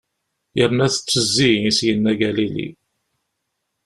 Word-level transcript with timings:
Yerna 0.57 0.87
tettezzi, 0.93 1.51
i 1.69 1.71
s-yenna 1.77 2.13
Galili. 2.21 2.67